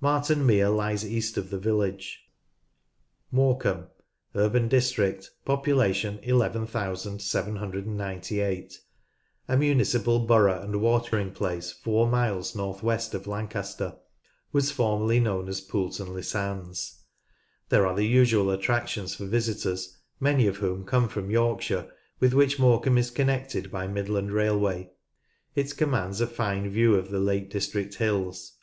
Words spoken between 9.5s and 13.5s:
municipal borough and watering place tour miles north west of